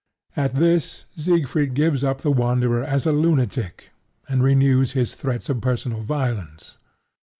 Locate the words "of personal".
5.47-6.01